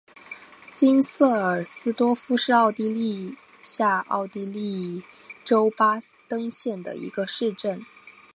[0.71, 5.03] 金瑟尔斯多夫是奥地利下奥地利
[5.45, 7.85] 州巴登县的一个市镇。